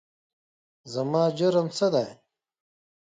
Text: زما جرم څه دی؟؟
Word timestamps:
زما 0.93 1.23
جرم 1.37 1.67
څه 1.77 1.87
دی؟؟ 1.93 2.07